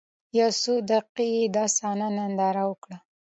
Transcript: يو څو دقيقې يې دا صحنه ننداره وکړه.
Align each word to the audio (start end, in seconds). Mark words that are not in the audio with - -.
يو 0.37 0.49
څو 0.61 0.73
دقيقې 0.89 1.25
يې 1.35 1.45
دا 1.55 1.65
صحنه 1.75 2.07
ننداره 2.17 2.63
وکړه. 2.69 2.97